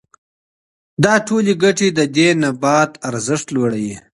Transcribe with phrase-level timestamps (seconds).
[1.03, 3.95] دا ټولې ګټې د دې نبات ارزښت لوړوي.